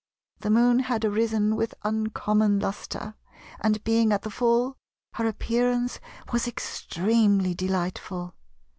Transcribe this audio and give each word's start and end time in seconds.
The 0.39 0.49
Moon 0.49 0.79
had 0.79 1.05
arisen 1.05 1.55
with 1.55 1.75
uncommon 1.83 2.59
lustre, 2.59 3.13
and 3.59 3.83
being 3.83 4.11
at 4.11 4.23
the 4.23 4.31
full, 4.31 4.75
her 5.13 5.27
appearance 5.27 5.99
was 6.33 6.47
extremely 6.47 7.53
delightful. 7.53 8.33